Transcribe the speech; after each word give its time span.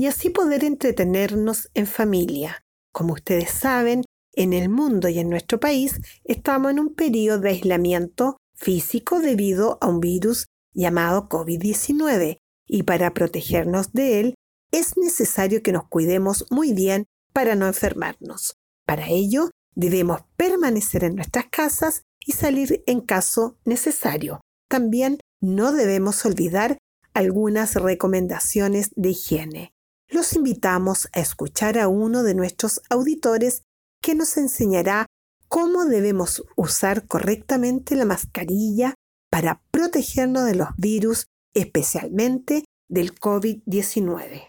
y 0.00 0.06
así 0.06 0.30
poder 0.30 0.64
entretenernos 0.64 1.68
en 1.74 1.86
familia. 1.86 2.64
Como 2.90 3.12
ustedes 3.12 3.50
saben, 3.50 4.02
en 4.32 4.54
el 4.54 4.70
mundo 4.70 5.10
y 5.10 5.18
en 5.18 5.28
nuestro 5.28 5.60
país 5.60 6.00
estamos 6.24 6.70
en 6.70 6.80
un 6.80 6.94
periodo 6.94 7.40
de 7.40 7.50
aislamiento 7.50 8.38
físico 8.54 9.20
debido 9.20 9.76
a 9.82 9.88
un 9.88 10.00
virus 10.00 10.46
llamado 10.72 11.28
COVID-19 11.28 12.38
y 12.66 12.82
para 12.84 13.12
protegernos 13.12 13.92
de 13.92 14.20
él 14.20 14.34
es 14.72 14.96
necesario 14.96 15.62
que 15.62 15.72
nos 15.72 15.86
cuidemos 15.86 16.46
muy 16.50 16.72
bien 16.72 17.04
para 17.34 17.54
no 17.54 17.66
enfermarnos. 17.66 18.56
Para 18.86 19.06
ello, 19.10 19.50
debemos 19.74 20.22
permanecer 20.38 21.04
en 21.04 21.16
nuestras 21.16 21.48
casas 21.50 22.04
y 22.24 22.32
salir 22.32 22.82
en 22.86 23.02
caso 23.02 23.58
necesario. 23.66 24.40
También 24.66 25.18
no 25.42 25.72
debemos 25.72 26.24
olvidar 26.24 26.78
algunas 27.12 27.74
recomendaciones 27.74 28.92
de 28.96 29.10
higiene 29.10 29.74
los 30.10 30.32
invitamos 30.34 31.08
a 31.12 31.20
escuchar 31.20 31.78
a 31.78 31.88
uno 31.88 32.22
de 32.22 32.34
nuestros 32.34 32.82
auditores 32.90 33.62
que 34.02 34.14
nos 34.14 34.36
enseñará 34.36 35.06
cómo 35.48 35.84
debemos 35.84 36.44
usar 36.56 37.06
correctamente 37.06 37.94
la 37.94 38.04
mascarilla 38.04 38.94
para 39.30 39.62
protegernos 39.70 40.44
de 40.44 40.56
los 40.56 40.68
virus, 40.76 41.26
especialmente 41.54 42.64
del 42.88 43.14
COVID-19. 43.14 44.46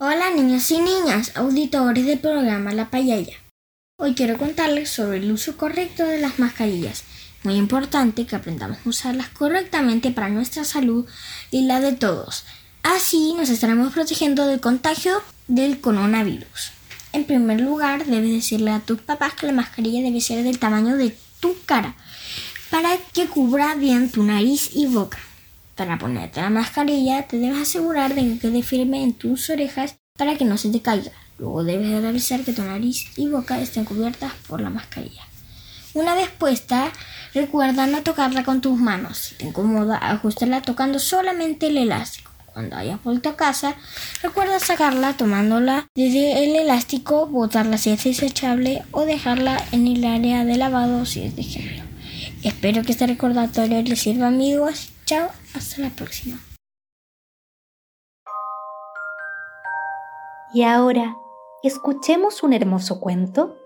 Hola 0.00 0.30
niños 0.30 0.70
y 0.70 0.78
niñas, 0.78 1.36
auditores 1.36 2.06
del 2.06 2.20
programa 2.20 2.72
La 2.72 2.88
Payaya. 2.88 3.47
Hoy 4.00 4.14
quiero 4.14 4.38
contarles 4.38 4.90
sobre 4.90 5.16
el 5.16 5.32
uso 5.32 5.56
correcto 5.56 6.04
de 6.04 6.20
las 6.20 6.38
mascarillas. 6.38 7.02
Muy 7.42 7.56
importante 7.56 8.26
que 8.26 8.36
aprendamos 8.36 8.78
a 8.78 8.88
usarlas 8.88 9.28
correctamente 9.30 10.12
para 10.12 10.28
nuestra 10.28 10.62
salud 10.62 11.04
y 11.50 11.62
la 11.62 11.80
de 11.80 11.94
todos. 11.94 12.44
Así 12.84 13.34
nos 13.36 13.48
estaremos 13.48 13.92
protegiendo 13.92 14.46
del 14.46 14.60
contagio 14.60 15.20
del 15.48 15.80
coronavirus. 15.80 16.70
En 17.12 17.24
primer 17.24 17.60
lugar, 17.60 18.06
debes 18.06 18.30
decirle 18.30 18.70
a 18.70 18.78
tus 18.78 19.00
papás 19.00 19.34
que 19.34 19.46
la 19.46 19.52
mascarilla 19.52 20.00
debe 20.00 20.20
ser 20.20 20.44
del 20.44 20.60
tamaño 20.60 20.96
de 20.96 21.16
tu 21.40 21.56
cara 21.66 21.96
para 22.70 22.96
que 23.12 23.26
cubra 23.26 23.74
bien 23.74 24.12
tu 24.12 24.22
nariz 24.22 24.70
y 24.76 24.86
boca. 24.86 25.18
Para 25.74 25.98
ponerte 25.98 26.40
la 26.40 26.50
mascarilla, 26.50 27.26
te 27.26 27.38
debes 27.38 27.62
asegurar 27.62 28.14
de 28.14 28.20
que 28.20 28.38
quede 28.38 28.62
firme 28.62 29.02
en 29.02 29.14
tus 29.14 29.50
orejas 29.50 29.96
para 30.16 30.36
que 30.36 30.44
no 30.44 30.56
se 30.56 30.70
te 30.70 30.82
caiga. 30.82 31.10
Luego 31.38 31.62
debes 31.62 32.00
realizar 32.02 32.40
que 32.42 32.52
tu 32.52 32.62
nariz 32.62 33.06
y 33.16 33.28
boca 33.28 33.60
estén 33.60 33.84
cubiertas 33.84 34.32
por 34.48 34.60
la 34.60 34.70
mascarilla. 34.70 35.22
Una 35.94 36.14
vez 36.14 36.28
puesta, 36.30 36.92
recuerda 37.32 37.86
no 37.86 38.02
tocarla 38.02 38.44
con 38.44 38.60
tus 38.60 38.78
manos. 38.78 39.18
Si 39.18 39.34
te 39.36 39.46
incomoda, 39.46 39.98
ajustarla 39.98 40.62
tocando 40.62 40.98
solamente 40.98 41.68
el 41.68 41.78
elástico. 41.78 42.32
Cuando 42.52 42.76
hayas 42.76 43.02
vuelto 43.04 43.28
a 43.28 43.36
casa, 43.36 43.76
recuerda 44.20 44.58
sacarla 44.58 45.16
tomándola 45.16 45.86
desde 45.94 46.44
el 46.44 46.56
elástico, 46.56 47.26
botarla 47.26 47.78
si 47.78 47.90
es 47.90 48.02
desechable 48.02 48.82
o 48.90 49.04
dejarla 49.04 49.62
en 49.70 49.86
el 49.86 50.04
área 50.04 50.44
de 50.44 50.56
lavado 50.56 51.06
si 51.06 51.22
es 51.22 51.36
de 51.36 51.44
género. 51.44 51.84
Espero 52.42 52.82
que 52.82 52.92
este 52.92 53.06
recordatorio 53.06 53.80
les 53.82 54.00
sirva 54.00 54.26
amigos. 54.26 54.90
Chao, 55.04 55.30
hasta 55.54 55.82
la 55.82 55.90
próxima. 55.90 56.40
Y 60.52 60.62
ahora 60.64 61.14
escuchemos 61.62 62.42
un 62.42 62.52
hermoso 62.52 63.00
cuento. 63.00 63.56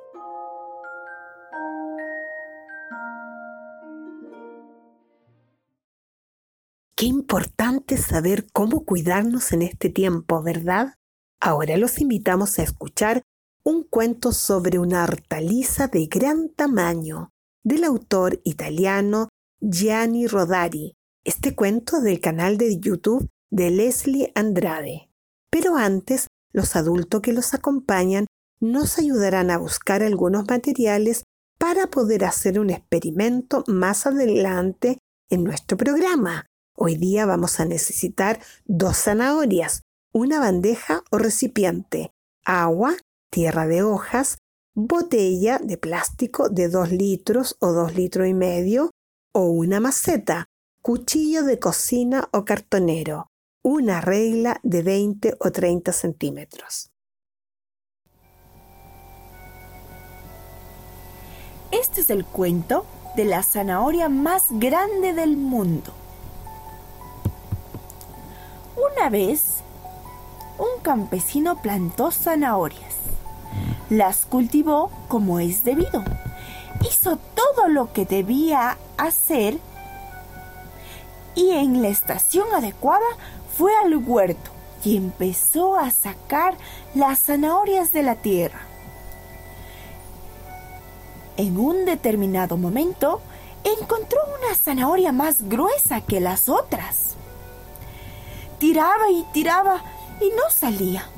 Qué 6.96 7.06
importante 7.06 7.96
saber 7.96 8.46
cómo 8.52 8.84
cuidarnos 8.84 9.52
en 9.52 9.62
este 9.62 9.90
tiempo, 9.90 10.42
¿verdad? 10.42 10.94
Ahora 11.40 11.76
los 11.76 12.00
invitamos 12.00 12.58
a 12.58 12.62
escuchar 12.62 13.22
un 13.64 13.82
cuento 13.84 14.32
sobre 14.32 14.78
una 14.78 15.04
hortaliza 15.04 15.88
de 15.88 16.06
gran 16.06 16.48
tamaño 16.50 17.30
del 17.64 17.84
autor 17.84 18.40
italiano 18.44 19.28
Gianni 19.60 20.26
Rodari. 20.26 20.94
Este 21.24 21.54
cuento 21.54 22.00
del 22.00 22.20
canal 22.20 22.56
de 22.56 22.78
YouTube 22.78 23.28
de 23.50 23.70
Leslie 23.70 24.32
Andrade. 24.34 25.10
Pero 25.50 25.76
antes 25.76 26.28
los 26.52 26.76
adultos 26.76 27.20
que 27.20 27.32
los 27.32 27.54
acompañan 27.54 28.26
nos 28.60 28.98
ayudarán 28.98 29.50
a 29.50 29.58
buscar 29.58 30.02
algunos 30.02 30.46
materiales 30.48 31.24
para 31.58 31.88
poder 31.88 32.24
hacer 32.24 32.58
un 32.58 32.70
experimento 32.70 33.64
más 33.66 34.06
adelante 34.06 34.98
en 35.30 35.44
nuestro 35.44 35.76
programa. 35.76 36.46
Hoy 36.76 36.96
día 36.96 37.26
vamos 37.26 37.60
a 37.60 37.64
necesitar 37.64 38.40
dos 38.64 38.96
zanahorias, 38.96 39.82
una 40.12 40.40
bandeja 40.40 41.02
o 41.10 41.18
recipiente, 41.18 42.10
agua, 42.44 42.96
tierra 43.30 43.66
de 43.66 43.82
hojas, 43.82 44.38
botella 44.74 45.58
de 45.58 45.76
plástico 45.78 46.48
de 46.48 46.68
2 46.68 46.92
litros 46.92 47.56
o 47.60 47.72
2 47.72 47.94
litros 47.94 48.26
y 48.26 48.34
medio 48.34 48.90
o 49.32 49.46
una 49.46 49.80
maceta, 49.80 50.46
cuchillo 50.82 51.44
de 51.44 51.58
cocina 51.58 52.28
o 52.32 52.44
cartonero, 52.44 53.28
una 53.62 54.00
regla 54.00 54.58
de 54.64 54.82
20 54.82 55.36
o 55.38 55.52
30 55.52 55.92
centímetros. 55.92 56.90
Este 61.70 62.00
es 62.00 62.10
el 62.10 62.24
cuento 62.24 62.84
de 63.16 63.24
la 63.24 63.42
zanahoria 63.42 64.08
más 64.08 64.46
grande 64.50 65.14
del 65.14 65.36
mundo. 65.36 65.92
Una 68.76 69.08
vez, 69.10 69.62
un 70.58 70.82
campesino 70.82 71.62
plantó 71.62 72.10
zanahorias. 72.10 72.96
Las 73.90 74.26
cultivó 74.26 74.90
como 75.08 75.38
es 75.38 75.62
debido. 75.62 76.02
Hizo 76.80 77.16
todo 77.16 77.68
lo 77.68 77.92
que 77.92 78.06
debía 78.06 78.76
hacer 78.96 79.58
y 81.34 81.50
en 81.50 81.80
la 81.80 81.88
estación 81.88 82.46
adecuada 82.54 83.06
fue 83.56 83.72
al 83.84 83.96
huerto 83.96 84.50
y 84.84 84.96
empezó 84.96 85.76
a 85.76 85.90
sacar 85.90 86.56
las 86.94 87.20
zanahorias 87.20 87.92
de 87.92 88.02
la 88.02 88.16
tierra. 88.16 88.60
En 91.36 91.58
un 91.58 91.84
determinado 91.84 92.56
momento, 92.56 93.20
encontró 93.64 94.18
una 94.40 94.54
zanahoria 94.54 95.12
más 95.12 95.48
gruesa 95.48 96.00
que 96.00 96.20
las 96.20 96.48
otras. 96.48 97.14
Tiraba 98.58 99.10
y 99.10 99.24
tiraba 99.32 99.82
y 100.20 100.28
no 100.30 100.50
salía. 100.50 101.08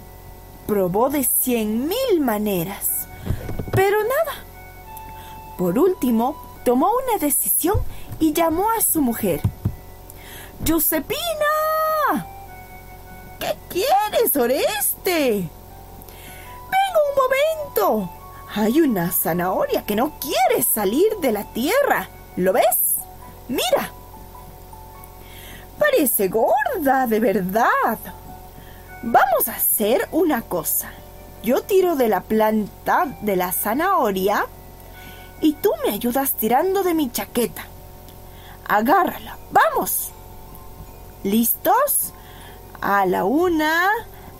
Probó 0.66 1.10
de 1.10 1.24
cien 1.24 1.88
mil 1.88 2.20
maneras, 2.20 3.06
pero 3.72 3.98
nada. 4.02 4.44
Por 5.58 5.78
último, 5.78 6.36
tomó 6.64 6.90
una 7.04 7.18
decisión 7.18 7.78
y 8.18 8.32
llamó 8.32 8.70
a 8.70 8.80
su 8.80 9.02
mujer. 9.02 9.40
¡Josepina! 10.66 12.26
¿Qué 13.38 13.54
quieres, 13.68 14.34
Oreste? 14.34 15.48
Venga 16.70 17.00
un 17.10 17.76
momento. 17.76 18.10
Hay 18.54 18.80
una 18.80 19.10
zanahoria 19.10 19.84
que 19.84 19.94
no 19.94 20.18
quiere 20.18 20.62
salir 20.62 21.16
de 21.20 21.32
la 21.32 21.44
tierra. 21.44 22.08
¿Lo 22.36 22.54
ves? 22.54 22.96
Mira. 23.48 23.90
Parece 25.78 26.28
gorda, 26.28 27.06
de 27.08 27.20
verdad. 27.20 27.98
Vamos 29.02 29.48
a 29.48 29.56
hacer 29.56 30.08
una 30.12 30.40
cosa. 30.40 30.90
Yo 31.42 31.62
tiro 31.62 31.94
de 31.94 32.08
la 32.08 32.22
planta 32.22 33.06
de 33.20 33.36
la 33.36 33.52
zanahoria 33.52 34.46
y 35.42 35.52
tú 35.54 35.70
me 35.84 35.92
ayudas 35.92 36.32
tirando 36.32 36.82
de 36.82 36.94
mi 36.94 37.10
chaqueta. 37.10 37.66
Agárrala. 38.66 39.36
¡Vamos! 39.50 40.10
¿Listos? 41.24 42.12
A 42.82 43.06
la 43.06 43.24
una, 43.24 43.88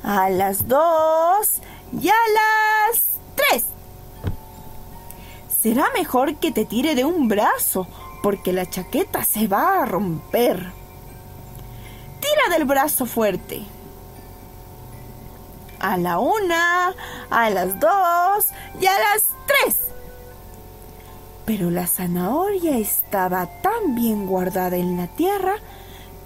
a 0.02 0.28
las 0.28 0.68
dos 0.68 1.62
y 1.98 2.08
a 2.08 2.22
las 2.34 3.04
tres. 3.34 3.64
Será 5.48 5.86
mejor 5.96 6.34
que 6.36 6.52
te 6.52 6.66
tire 6.66 6.94
de 6.94 7.06
un 7.06 7.26
brazo, 7.26 7.86
porque 8.22 8.52
la 8.52 8.68
chaqueta 8.68 9.24
se 9.24 9.48
va 9.48 9.80
a 9.80 9.86
romper. 9.86 10.58
Tira 12.20 12.54
del 12.54 12.66
brazo 12.66 13.06
fuerte. 13.06 13.62
A 15.80 15.96
la 15.96 16.18
una, 16.18 16.94
a 17.30 17.48
las 17.48 17.80
dos 17.80 18.48
y 18.78 18.84
a 18.84 18.98
las 18.98 19.30
tres. 19.46 19.78
Pero 21.46 21.70
la 21.70 21.86
zanahoria 21.86 22.76
estaba 22.76 23.46
tan 23.62 23.94
bien 23.94 24.26
guardada 24.26 24.76
en 24.76 24.98
la 24.98 25.06
tierra 25.06 25.56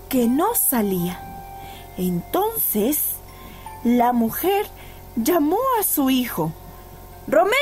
que 0.08 0.26
no 0.26 0.54
salía. 0.54 1.20
Entonces 1.96 3.16
la 3.84 4.12
mujer 4.12 4.66
llamó 5.16 5.58
a 5.78 5.82
su 5.82 6.10
hijo. 6.10 6.52
Romeo, 7.26 7.52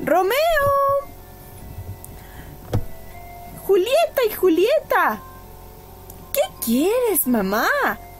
Romeo. 0.00 0.34
Julieta 3.66 4.24
y 4.28 4.32
Julieta. 4.32 5.20
¿Qué 6.32 6.42
quieres, 6.64 7.26
mamá? 7.26 7.68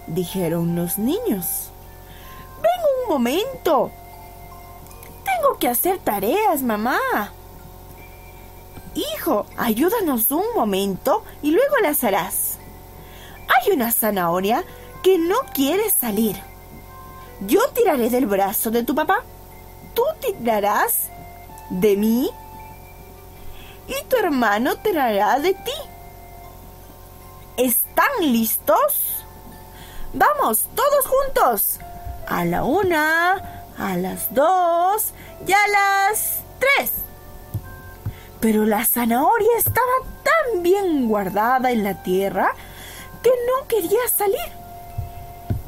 dijeron 0.06 0.76
los 0.76 0.98
niños. 0.98 1.70
Ven 2.62 2.72
un 3.02 3.12
momento. 3.12 3.90
Tengo 5.24 5.58
que 5.58 5.68
hacer 5.68 5.98
tareas, 5.98 6.62
mamá. 6.62 7.00
Hijo, 8.94 9.46
ayúdanos 9.56 10.30
un 10.30 10.44
momento 10.54 11.24
y 11.42 11.50
luego 11.50 11.76
las 11.82 12.04
harás. 12.04 12.53
Una 13.72 13.90
zanahoria 13.90 14.64
que 15.02 15.18
no 15.18 15.36
quiere 15.52 15.90
salir. 15.90 16.36
Yo 17.40 17.60
tiraré 17.70 18.10
del 18.10 18.26
brazo 18.26 18.70
de 18.70 18.84
tu 18.84 18.94
papá. 18.94 19.24
Tú 19.94 20.02
tirarás 20.20 21.08
de 21.70 21.96
mí 21.96 22.30
y 23.86 24.04
tu 24.08 24.16
hermano 24.16 24.76
tirará 24.76 25.38
de 25.38 25.54
ti. 25.54 25.72
¿Están 27.56 28.10
listos? 28.20 29.24
Vamos, 30.12 30.68
todos 30.74 31.06
juntos. 31.06 31.80
A 32.28 32.44
la 32.44 32.64
una, 32.64 33.64
a 33.78 33.96
las 33.96 34.32
dos 34.32 35.12
y 35.46 35.52
a 35.52 35.68
las 35.68 36.40
tres. 36.58 36.92
Pero 38.40 38.64
la 38.64 38.84
zanahoria 38.84 39.56
estaba 39.58 39.92
tan 40.22 40.62
bien 40.62 41.08
guardada 41.08 41.70
en 41.70 41.82
la 41.82 42.02
tierra 42.02 42.54
que 43.24 43.30
no 43.30 43.66
quería 43.66 44.06
salir. 44.14 44.52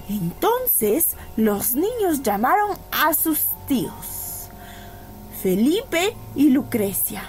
Entonces 0.09 1.17
los 1.37 1.75
niños 1.75 2.23
llamaron 2.23 2.79
a 2.93 3.13
sus 3.15 3.41
tíos, 3.67 4.51
Felipe 5.43 6.15
y 6.37 6.51
Lucrecia. 6.51 7.25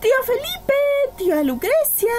Tío 0.00 0.10
Felipe, 0.24 0.74
tía 1.16 1.44
Lucrecia, 1.44 2.12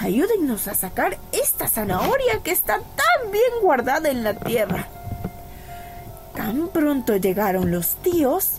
ayúdennos 0.00 0.68
a 0.68 0.74
sacar 0.74 1.18
esta 1.32 1.68
zanahoria 1.68 2.40
que 2.42 2.52
está 2.52 2.78
tan 2.78 3.30
bien 3.30 3.52
guardada 3.60 4.08
en 4.08 4.24
la 4.24 4.34
tierra. 4.34 4.88
Tan 6.34 6.68
pronto 6.68 7.16
llegaron 7.16 7.70
los 7.70 7.96
tíos, 7.96 8.54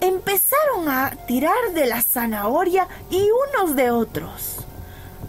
empezaron 0.00 0.88
a 0.88 1.10
tirar 1.28 1.72
de 1.74 1.86
la 1.86 2.02
zanahoria 2.02 2.88
y 3.10 3.28
unos 3.30 3.76
de 3.76 3.92
otros. 3.92 4.66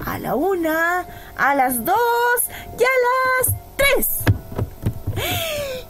A 0.05 0.19
la 0.19 0.35
una, 0.35 1.05
a 1.37 1.55
las 1.55 1.83
dos 1.85 1.95
y 2.79 2.83
a 2.83 2.95
las 3.07 3.55
tres. 3.77 4.21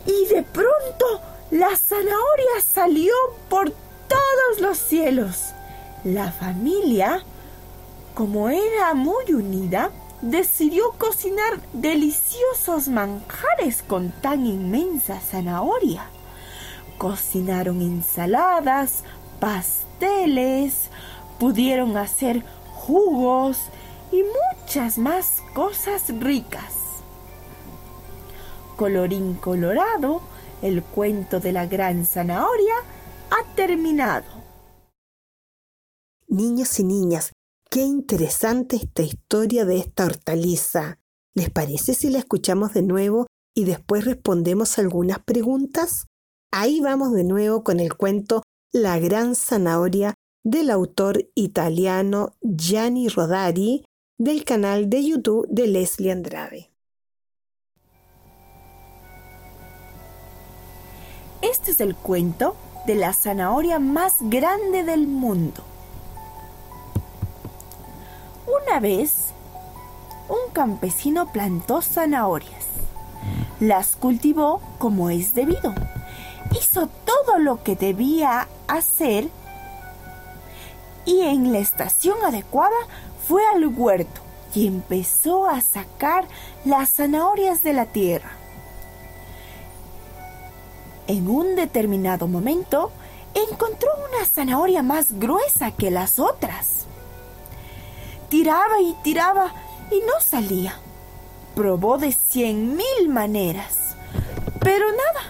Y 0.06 0.34
de 0.34 0.44
pronto 0.44 1.22
la 1.52 1.76
zanahoria 1.76 2.62
salió 2.64 3.14
por 3.50 3.72
todos 4.08 4.62
los 4.62 4.78
cielos. 4.78 5.54
La 6.04 6.32
familia, 6.32 7.24
como 8.16 8.50
era 8.50 8.94
muy 8.94 9.34
unida, 9.34 9.92
decidió 10.22 10.94
cocinar 10.98 11.60
deliciosos 11.74 12.88
manjares 12.88 13.84
con 13.84 14.12
tan 14.12 14.46
inmensa 14.46 15.20
zanahoria. 15.20 16.10
Cocinaron 16.98 17.82
ensaladas, 17.82 19.04
pasteles, 19.40 20.90
pudieron 21.40 21.98
hacer 21.98 22.44
jugos 22.74 23.58
y 24.12 24.24
muchas 24.24 24.98
más 24.98 25.42
cosas 25.54 26.08
ricas. 26.20 26.74
Colorín 28.76 29.36
colorado, 29.36 30.22
el 30.62 30.84
cuento 30.84 31.40
de 31.40 31.52
la 31.54 31.66
gran 31.66 32.06
zanahoria 32.06 32.76
ha 33.30 33.56
terminado. 33.56 34.26
Niños 36.28 36.80
y 36.80 36.84
niñas, 36.84 37.34
qué 37.70 37.82
interesante 37.82 38.78
esta 38.78 39.04
historia 39.04 39.66
de 39.66 39.78
esta 39.78 40.06
hortaliza. 40.06 41.00
¿Les 41.34 41.50
parece 41.50 41.94
si 41.94 42.10
la 42.10 42.20
escuchamos 42.20 42.74
de 42.74 42.82
nuevo 42.82 43.28
y 43.56 43.66
después 43.66 44.06
respondemos 44.06 44.78
algunas 44.80 45.20
preguntas? 45.20 46.08
Ahí 46.52 46.82
vamos 46.82 47.14
de 47.14 47.24
nuevo 47.24 47.64
con 47.64 47.80
el 47.80 47.96
cuento 47.96 48.44
La 48.74 49.00
gran 49.00 49.36
zanahoria 49.36 50.14
del 50.44 50.70
autor 50.70 51.30
italiano 51.36 52.34
Gianni 52.42 53.08
Rodari 53.08 53.86
del 54.22 54.46
canal 54.46 54.88
de 54.88 55.04
YouTube 55.04 55.48
de 55.50 55.66
Leslie 55.66 56.12
Andrade. 56.12 56.70
Este 61.42 61.72
es 61.72 61.82
el 61.82 61.96
cuento 61.96 62.56
de 62.86 62.94
la 62.94 63.14
zanahoria 63.14 63.80
más 63.80 64.18
grande 64.20 64.84
del 64.84 65.08
mundo. 65.08 65.64
Una 68.46 68.80
vez, 68.80 69.34
un 70.30 70.54
campesino 70.54 71.32
plantó 71.32 71.82
zanahorias. 71.82 72.68
Las 73.60 73.96
cultivó 73.96 74.62
como 74.78 75.10
es 75.10 75.34
debido. 75.34 75.74
Hizo 76.52 76.88
todo 77.06 77.40
lo 77.40 77.64
que 77.64 77.76
debía 77.76 78.48
hacer 78.68 79.30
y 81.06 81.22
en 81.22 81.52
la 81.52 81.58
estación 81.58 82.18
adecuada 82.24 82.78
fue 83.32 83.44
al 83.56 83.66
huerto 83.66 84.20
y 84.54 84.68
empezó 84.68 85.48
a 85.48 85.62
sacar 85.62 86.26
las 86.66 86.90
zanahorias 86.90 87.64
de 87.64 87.72
la 87.72 87.86
tierra. 87.86 88.30
En 91.08 91.30
un 91.30 91.56
determinado 91.56 92.28
momento, 92.28 92.92
encontró 93.34 93.88
una 94.10 94.26
zanahoria 94.26 94.84
más 94.84 95.14
gruesa 95.18 95.72
que 95.72 95.92
las 95.92 96.20
otras. 96.20 96.88
Tiraba 98.28 98.82
y 98.82 98.98
tiraba 99.02 99.54
y 99.90 100.02
no 100.02 100.20
salía. 100.20 100.78
Probó 101.56 101.98
de 101.98 102.12
cien 102.12 102.76
mil 102.76 103.08
maneras, 103.08 103.96
pero 104.60 104.88
nada. 104.92 105.24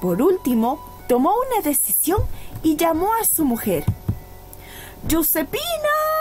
Por 0.00 0.22
último, 0.22 0.78
tomó 1.08 1.32
una 1.50 1.68
decisión 1.68 2.22
y 2.62 2.76
llamó 2.76 3.12
a 3.20 3.24
su 3.24 3.44
mujer. 3.44 3.84
¡Josepina! 5.10 6.15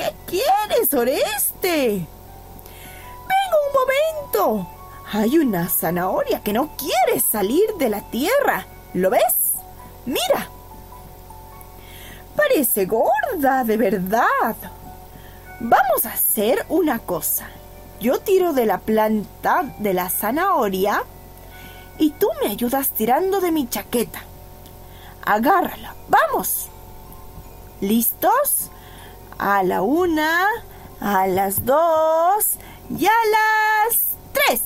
¿Qué 0.00 0.14
quieres, 0.26 0.94
Oreste? 0.94 2.06
Venga 3.28 3.56
un 3.66 4.32
momento. 4.32 4.70
Hay 5.12 5.36
una 5.36 5.68
zanahoria 5.68 6.42
que 6.42 6.54
no 6.54 6.74
quiere 6.78 7.20
salir 7.20 7.74
de 7.78 7.90
la 7.90 8.00
tierra. 8.00 8.64
¿Lo 8.94 9.10
ves? 9.10 9.56
Mira. 10.06 10.48
Parece 12.34 12.86
gorda, 12.86 13.62
de 13.64 13.76
verdad. 13.76 14.56
Vamos 15.60 16.06
a 16.06 16.12
hacer 16.14 16.64
una 16.70 17.00
cosa. 17.00 17.50
Yo 18.00 18.20
tiro 18.20 18.54
de 18.54 18.64
la 18.64 18.78
planta 18.78 19.74
de 19.80 19.92
la 19.92 20.08
zanahoria 20.08 21.02
y 21.98 22.12
tú 22.12 22.28
me 22.42 22.48
ayudas 22.48 22.88
tirando 22.92 23.42
de 23.42 23.52
mi 23.52 23.68
chaqueta. 23.68 24.22
Agárrala. 25.26 25.94
¡Vamos! 26.08 26.68
¿Listos? 27.82 28.70
A 29.42 29.62
la 29.62 29.80
una, 29.80 30.46
a 31.00 31.26
las 31.26 31.64
dos 31.64 32.58
y 32.90 33.06
a 33.06 33.20
las 33.88 34.00
tres. 34.34 34.60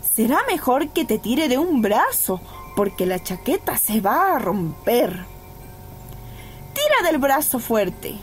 Será 0.00 0.38
mejor 0.48 0.88
que 0.88 1.04
te 1.04 1.18
tire 1.18 1.48
de 1.48 1.58
un 1.58 1.82
brazo, 1.82 2.40
porque 2.74 3.04
la 3.04 3.22
chaqueta 3.22 3.76
se 3.76 4.00
va 4.00 4.34
a 4.34 4.38
romper. 4.38 5.26
Tira 6.72 7.10
del 7.10 7.18
brazo 7.18 7.58
fuerte. 7.58 8.16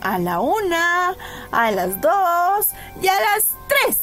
A 0.00 0.16
la 0.18 0.40
una, 0.40 1.14
a 1.52 1.70
las 1.70 2.00
dos 2.00 2.68
y 3.02 3.08
a 3.08 3.20
las 3.20 3.50
tres. 3.68 4.00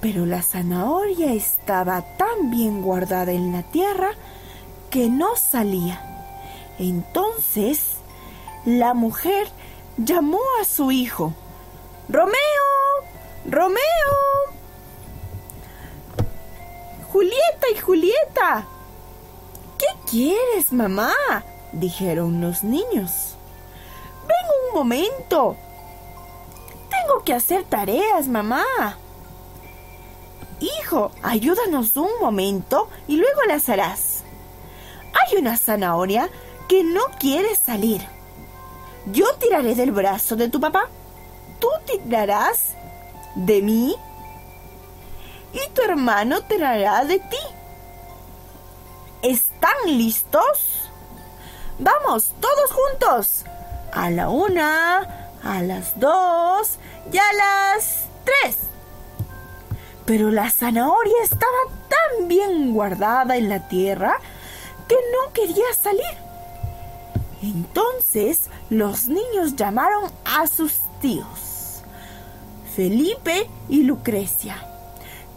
Pero 0.00 0.26
la 0.26 0.42
zanahoria 0.42 1.32
estaba 1.32 2.02
tan 2.16 2.50
bien 2.50 2.82
guardada 2.82 3.30
en 3.30 3.52
la 3.52 3.62
tierra 3.62 4.10
que 4.90 5.08
no 5.08 5.36
salía. 5.36 6.07
Entonces 6.78 7.96
la 8.64 8.94
mujer 8.94 9.48
llamó 9.96 10.40
a 10.60 10.64
su 10.64 10.90
hijo. 10.90 11.34
Romeo, 12.08 12.34
Romeo. 13.46 13.78
Julieta 17.12 17.66
y 17.74 17.78
Julieta. 17.78 18.66
¿Qué 19.78 19.86
quieres, 20.10 20.72
mamá? 20.72 21.12
dijeron 21.72 22.40
los 22.40 22.64
niños. 22.64 23.36
Ven 24.26 24.36
un 24.68 24.78
momento. 24.78 25.56
Tengo 26.90 27.22
que 27.24 27.34
hacer 27.34 27.64
tareas, 27.64 28.28
mamá. 28.28 28.64
Hijo, 30.60 31.12
ayúdanos 31.22 31.96
un 31.96 32.10
momento 32.20 32.88
y 33.06 33.16
luego 33.16 33.42
las 33.46 33.68
harás. 33.68 34.24
Hay 35.12 35.38
una 35.38 35.56
zanahoria 35.56 36.28
que 36.68 36.84
no 36.84 37.06
quiere 37.18 37.56
salir. 37.56 38.06
Yo 39.06 39.26
tiraré 39.36 39.74
del 39.74 39.90
brazo 39.90 40.36
de 40.36 40.48
tu 40.48 40.60
papá. 40.60 40.88
Tú 41.58 41.68
tirarás 41.86 42.74
de 43.34 43.62
mí. 43.62 43.96
Y 45.52 45.70
tu 45.70 45.82
hermano 45.82 46.42
tirará 46.42 47.04
de 47.04 47.18
ti. 47.18 47.36
¿Están 49.22 49.76
listos? 49.86 50.90
Vamos, 51.78 52.34
todos 52.40 52.70
juntos. 52.70 53.44
A 53.92 54.10
la 54.10 54.28
una, 54.28 55.30
a 55.42 55.62
las 55.62 55.98
dos 55.98 56.78
y 57.10 57.16
a 57.16 57.32
las 57.32 58.06
tres. 58.24 58.58
Pero 60.04 60.30
la 60.30 60.50
zanahoria 60.50 61.22
estaba 61.22 61.56
tan 61.88 62.28
bien 62.28 62.74
guardada 62.74 63.36
en 63.36 63.48
la 63.48 63.68
tierra 63.68 64.18
que 64.86 64.96
no 64.96 65.32
quería 65.32 65.72
salir. 65.74 66.27
Entonces 67.42 68.50
los 68.68 69.06
niños 69.06 69.54
llamaron 69.54 70.10
a 70.24 70.46
sus 70.46 70.74
tíos, 71.00 71.82
Felipe 72.74 73.48
y 73.68 73.82
Lucrecia. 73.82 74.56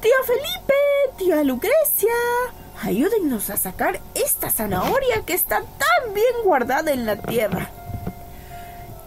Tío 0.02 0.12
Felipe, 0.26 0.74
tía 1.18 1.44
Lucrecia, 1.44 2.14
ayúdennos 2.82 3.52
a 3.52 3.58
sacar 3.58 4.00
esta 4.16 4.50
zanahoria 4.50 5.22
que 5.26 5.34
está 5.34 5.58
tan 5.60 6.14
bien 6.14 6.44
guardada 6.44 6.92
en 6.92 7.06
la 7.06 7.18
tierra. 7.18 7.70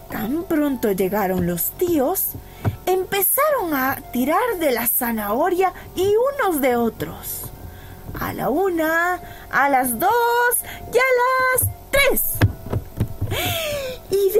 Tan 0.08 0.44
pronto 0.44 0.92
llegaron 0.92 1.48
los 1.48 1.72
tíos, 1.72 2.34
empezaron 2.86 3.74
a 3.74 3.96
tirar 4.12 4.58
de 4.60 4.70
la 4.70 4.86
zanahoria 4.86 5.72
y 5.96 6.12
unos 6.38 6.60
de 6.60 6.76
otros. 6.76 7.50
A 8.20 8.32
la 8.32 8.48
una, 8.48 9.20
a 9.50 9.68
las 9.68 9.98
dos 9.98 10.12
y 10.92 10.96
a 10.96 11.58
las 11.58 11.73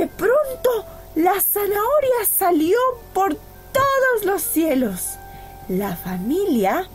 de 0.04 0.11
pronto 0.11 0.84
la 1.14 1.40
zanahoria 1.40 2.26
salió 2.28 2.76
por 3.14 3.37
todos 3.73 4.26
los 4.26 4.42
cielos. 4.42 5.14
La 5.66 5.96
familia, 5.96 6.87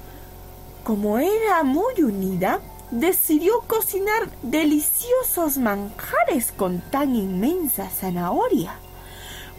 como 0.83 1.17
era 1.17 1.63
muy 1.63 2.03
unida, 2.03 2.59
decidió 2.91 3.61
cocinar 3.65 4.29
deliciosos 4.43 5.57
manjares 5.57 6.51
con 6.51 6.81
tan 6.91 7.15
inmensa 7.15 7.89
zanahoria. 7.89 8.75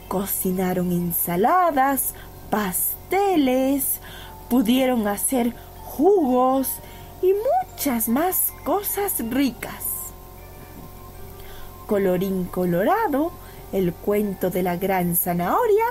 Cocinaron 0.07 0.93
ensaladas, 0.93 2.15
pasteles, 2.51 3.99
pudieron 4.49 5.09
hacer 5.09 5.57
jugos 5.85 6.69
y 7.21 7.35
muchas 7.35 8.09
más 8.09 8.53
cosas 8.65 9.15
ricas. 9.29 9.90
Colorín 11.91 12.45
colorado, 12.45 13.33
el 13.73 13.93
cuento 13.93 14.49
de 14.49 14.63
la 14.63 14.77
gran 14.77 15.17
zanahoria 15.17 15.87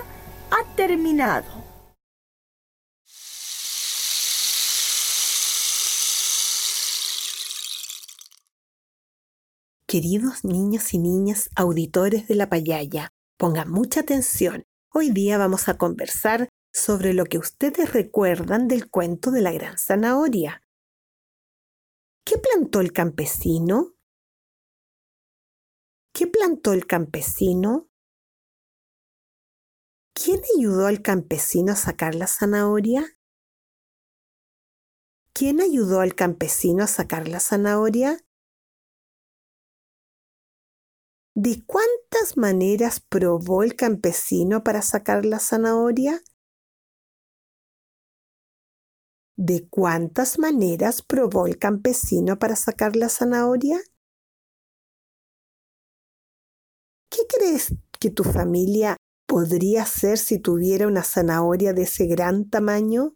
ha 0.50 0.74
terminado. 0.74 1.62
Queridos 9.86 10.42
niños 10.42 10.94
y 10.94 10.98
niñas 10.98 11.50
auditores 11.54 12.28
de 12.28 12.34
la 12.34 12.48
payaya, 12.48 13.10
pongan 13.36 13.70
mucha 13.70 14.00
atención. 14.00 14.64
Hoy 14.94 15.10
día 15.10 15.36
vamos 15.36 15.68
a 15.68 15.76
conversar 15.76 16.48
sobre 16.72 17.12
lo 17.12 17.26
que 17.26 17.36
ustedes 17.36 17.92
recuerdan 17.92 18.68
del 18.68 18.88
cuento 18.88 19.30
de 19.30 19.42
la 19.42 19.52
gran 19.52 19.76
zanahoria. 19.76 20.62
¿Qué 22.24 22.38
plantó 22.38 22.80
el 22.80 22.94
campesino? 22.94 23.99
¿Qué 26.12 26.26
plantó 26.26 26.72
el 26.72 26.86
campesino? 26.86 27.88
¿Quién 30.12 30.40
ayudó 30.56 30.86
al 30.86 31.02
campesino 31.02 31.72
a 31.72 31.76
sacar 31.76 32.14
la 32.14 32.26
zanahoria? 32.26 33.16
¿Quién 35.32 35.60
ayudó 35.60 36.00
al 36.00 36.14
campesino 36.14 36.84
a 36.84 36.86
sacar 36.86 37.28
la 37.28 37.40
zanahoria? 37.40 38.18
¿De 41.34 41.62
cuántas 41.64 42.36
maneras 42.36 43.00
probó 43.00 43.62
el 43.62 43.76
campesino 43.76 44.62
para 44.62 44.82
sacar 44.82 45.24
la 45.24 45.38
zanahoria? 45.38 46.20
¿De 49.36 49.66
cuántas 49.70 50.38
maneras 50.38 51.00
probó 51.02 51.46
el 51.46 51.58
campesino 51.58 52.38
para 52.38 52.56
sacar 52.56 52.96
la 52.96 53.08
zanahoria? 53.08 53.80
¿Qué 57.20 57.26
crees 57.38 57.74
que 58.00 58.10
tu 58.10 58.24
familia 58.24 58.96
podría 59.26 59.82
hacer 59.82 60.16
si 60.16 60.38
tuviera 60.38 60.86
una 60.86 61.02
zanahoria 61.04 61.74
de 61.74 61.82
ese 61.82 62.06
gran 62.06 62.48
tamaño? 62.48 63.14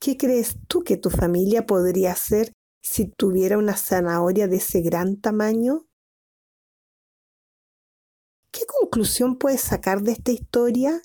¿Qué 0.00 0.16
crees 0.16 0.56
tú 0.68 0.84
que 0.84 0.96
tu 0.96 1.10
familia 1.10 1.66
podría 1.66 2.12
hacer 2.12 2.52
si 2.80 3.08
tuviera 3.08 3.58
una 3.58 3.76
zanahoria 3.76 4.46
de 4.46 4.58
ese 4.58 4.82
gran 4.82 5.20
tamaño? 5.20 5.84
¿Qué 8.52 8.64
conclusión 8.66 9.36
puedes 9.36 9.62
sacar 9.62 10.02
de 10.02 10.12
esta 10.12 10.30
historia? 10.30 11.02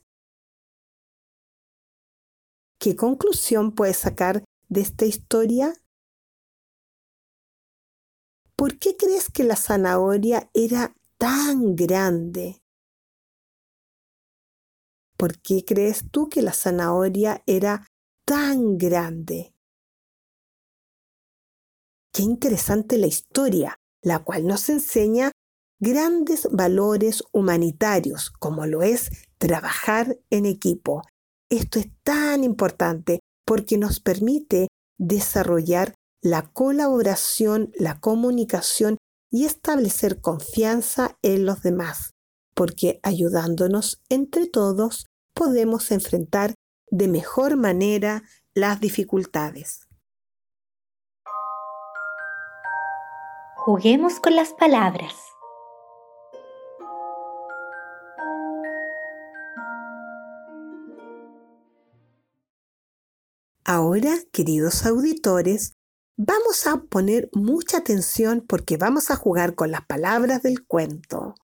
¿Qué 2.80 2.96
conclusión 2.96 3.74
puedes 3.74 3.98
sacar 3.98 4.44
de 4.70 4.82
esta 4.82 5.06
historia? 5.06 5.74
¿Por 8.58 8.80
qué 8.80 8.98
crees 8.98 9.30
que 9.30 9.44
la 9.44 9.56
zanahoria 9.56 10.50
era 10.56 10.96
tan 11.20 11.76
grande? 11.76 12.64
¿Por 15.16 15.40
qué 15.40 15.64
crees 15.64 16.10
tú 16.10 16.28
que 16.28 16.42
la 16.42 16.54
zanahoria 16.54 17.44
era 17.46 17.86
tan 18.26 18.80
grande? 18.80 19.54
Qué 22.12 22.24
interesante 22.24 22.98
la 22.98 23.06
historia, 23.06 23.80
la 24.02 24.24
cual 24.24 24.48
nos 24.48 24.70
enseña 24.70 25.32
grandes 25.80 26.48
valores 26.52 27.24
humanitarios, 27.32 28.32
como 28.32 28.66
lo 28.66 28.82
es 28.82 29.12
trabajar 29.38 30.18
en 30.32 30.48
equipo, 30.48 31.04
esto 31.50 31.78
es 31.78 31.90
tan 32.02 32.44
importante 32.44 33.20
porque 33.46 33.78
nos 33.78 34.00
permite 34.00 34.68
desarrollar 34.98 35.94
la 36.28 36.52
colaboración, 36.52 37.72
la 37.80 38.02
comunicación 38.02 38.98
y 39.32 39.46
establecer 39.46 40.20
confianza 40.20 41.18
en 41.22 41.46
los 41.46 41.62
demás, 41.62 42.12
porque 42.54 43.00
ayudándonos 43.02 44.02
entre 44.10 44.48
todos 44.48 45.06
podemos 45.34 45.90
enfrentar 45.92 46.54
de 46.92 47.08
mejor 47.08 47.56
manera 47.56 48.24
las 48.54 48.82
dificultades. 48.82 49.88
Juguemos 53.56 54.20
con 54.20 54.36
las 54.36 54.52
palabras. 54.52 55.14
Ahora, 63.64 64.14
queridos 64.32 64.86
auditores, 64.86 65.77
vamos 66.18 66.68
a 66.68 66.82
poner 66.84 67.30
mucha 67.34 67.78
atención 67.78 68.44
porque 68.48 68.78
vamos 68.78 69.12
a 69.12 69.16
jugar 69.16 69.56
con 69.56 69.72
las 69.72 69.86
palabras 69.86 70.42
del 70.44 70.66
cuento. 70.66 71.36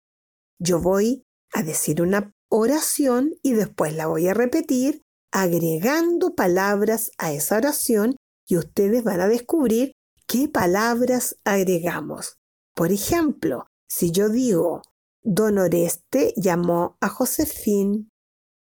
Yo 0.59 0.79
voy 0.79 1.23
a 1.53 1.63
decir 1.63 2.01
una 2.01 2.33
oración 2.49 3.35
y 3.41 3.53
después 3.53 3.95
la 3.95 4.07
voy 4.07 4.27
a 4.27 4.33
repetir 4.33 5.03
agregando 5.31 6.35
palabras 6.35 7.11
a 7.17 7.31
esa 7.31 7.57
oración 7.57 8.15
y 8.47 8.57
ustedes 8.57 9.03
van 9.03 9.21
a 9.21 9.27
descubrir 9.27 9.93
qué 10.27 10.47
palabras 10.47 11.37
agregamos. 11.43 12.37
Por 12.75 12.91
ejemplo, 12.91 13.67
si 13.87 14.11
yo 14.11 14.29
digo, 14.29 14.81
Don 15.21 15.57
Oreste 15.57 16.33
llamó 16.35 16.97
a 16.99 17.09
Josefín 17.09 18.09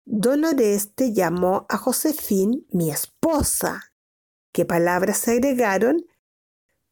Don 0.05 0.43
Oreste 0.43 1.13
llamó 1.13 1.65
a 1.69 1.77
Josefín 1.77 2.67
mi 2.71 2.91
esposa. 2.91 3.92
¿Qué 4.53 4.65
palabras 4.65 5.17
se 5.17 5.31
agregaron? 5.31 6.05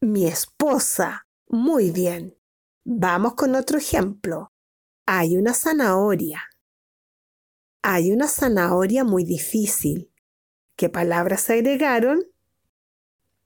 Mi 0.00 0.26
esposa. 0.26 1.28
Muy 1.46 1.92
bien. 1.92 2.36
Vamos 2.82 3.34
con 3.34 3.54
otro 3.54 3.78
ejemplo. 3.78 4.52
Hay 5.06 5.36
una 5.36 5.54
zanahoria. 5.54 6.42
Hay 7.80 8.10
una 8.10 8.26
zanahoria 8.26 9.04
muy 9.04 9.22
difícil. 9.22 10.12
¿Qué 10.74 10.88
palabras 10.88 11.42
se 11.42 11.52
agregaron? 11.52 12.24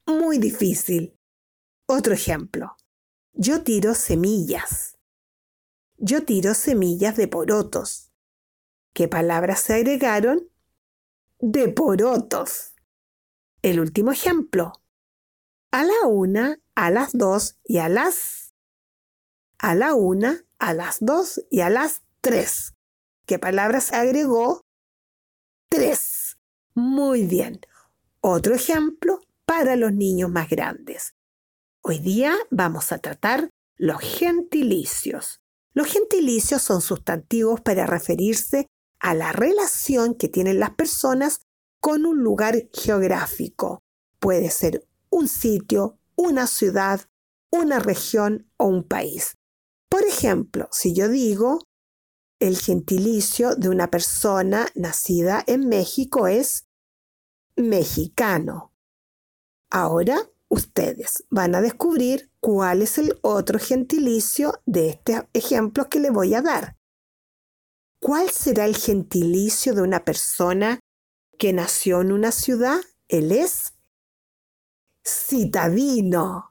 Muy 0.07 0.39
difícil. 0.39 1.19
Otro 1.85 2.15
ejemplo. 2.15 2.75
Yo 3.35 3.65
tiro 3.65 3.95
semillas. 3.95 4.97
Yo 5.99 6.25
tiro 6.25 6.55
semillas 6.55 7.17
de 7.17 7.29
porotos. 7.29 8.13
¿Qué 8.95 9.09
palabras 9.09 9.61
se 9.61 9.75
agregaron? 9.75 10.51
De 11.39 11.69
porotos. 11.69 12.76
El 13.67 13.81
último 13.81 14.13
ejemplo. 14.13 14.81
A 15.73 15.83
la 15.83 16.07
una, 16.07 16.61
a 16.77 16.89
las 16.93 17.11
dos 17.15 17.59
y 17.65 17.79
a 17.79 17.89
las... 17.89 18.55
A 19.59 19.75
la 19.75 19.93
una, 19.95 20.45
a 20.61 20.73
las 20.73 20.99
dos 21.01 21.43
y 21.51 21.63
a 21.63 21.69
las 21.69 22.03
tres. 22.21 22.75
¿Qué 23.27 23.41
palabras 23.41 23.93
agregó? 23.93 24.61
Tres. 25.69 26.39
Muy 26.77 27.27
bien. 27.27 27.59
Otro 28.21 28.55
ejemplo 28.55 29.19
para 29.47 29.75
los 29.75 29.93
niños 29.93 30.31
más 30.31 30.49
grandes. 30.49 31.17
Hoy 31.83 31.99
día 31.99 32.37
vamos 32.53 32.93
a 32.93 32.99
tratar 32.99 33.51
los 33.75 34.01
gentilicios. 34.01 35.41
Los 35.75 35.89
gentilicios 35.89 36.63
son 36.63 36.81
sustantivos 36.81 37.63
para 37.63 37.85
referirse 37.85 38.69
a 39.01 39.15
la 39.15 39.33
relación 39.33 40.15
que 40.15 40.29
tienen 40.29 40.61
las 40.61 40.71
personas 40.71 41.41
con 41.87 42.05
un 42.05 42.25
lugar 42.25 42.69
geográfico. 42.73 43.85
Puede 44.19 44.51
ser 44.51 44.89
un 45.09 45.29
sitio, 45.29 46.01
una 46.17 46.49
ciudad, 46.49 47.03
una 47.53 47.79
región 47.79 48.51
o 48.57 48.67
un 48.67 48.83
país. 48.83 49.37
Por 49.89 50.03
ejemplo, 50.03 50.69
si 50.73 50.97
yo 50.97 51.09
digo, 51.09 51.61
el 52.41 52.59
gentilicio 52.59 53.55
de 53.55 53.69
una 53.69 53.89
persona 53.89 54.67
nacida 54.75 55.45
en 55.47 55.69
México 55.69 56.27
es 56.27 56.67
mexicano. 57.55 58.75
Ahora 59.71 60.29
ustedes 60.49 61.23
van 61.31 61.55
a 61.55 61.61
descubrir 61.61 62.33
cuál 62.41 62.83
es 62.83 62.99
el 62.99 63.17
otro 63.23 63.61
gentilicio 63.61 64.61
de 64.67 64.89
este 64.89 65.29
ejemplo 65.35 65.89
que 65.89 66.01
le 66.01 66.11
voy 66.11 66.35
a 66.35 66.43
dar. 66.43 66.75
¿Cuál 68.01 68.31
será 68.31 68.65
el 68.65 68.75
gentilicio 68.75 69.73
de 69.73 69.83
una 69.83 70.05
persona 70.05 70.81
que 71.37 71.53
nació 71.53 72.01
en 72.01 72.13
una 72.13 72.33
ciudad? 72.33 72.81
Él 73.09 73.33
es 73.33 73.75
citadino. 75.05 76.51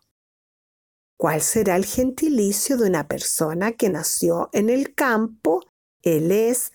¿Cuál 1.17 1.41
será 1.41 1.75
el 1.75 1.85
gentilicio 1.85 2.77
de 2.77 2.87
una 2.87 3.07
persona 3.07 3.71
que 3.71 3.89
nació 3.89 4.49
en 4.53 4.69
el 4.69 4.93
campo? 4.93 5.63
Él 6.01 6.31
es 6.31 6.73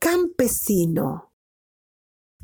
campesino. 0.00 1.32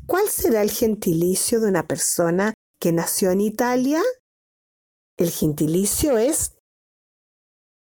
¿Cuál 0.05 0.29
será 0.29 0.61
el 0.61 0.71
gentilicio 0.71 1.59
de 1.59 1.67
una 1.67 1.85
persona 1.87 2.53
que 2.79 2.93
nació 2.93 3.31
en 3.31 3.41
Italia? 3.41 4.01
El 5.17 5.31
gentilicio 5.31 6.17
es 6.17 6.57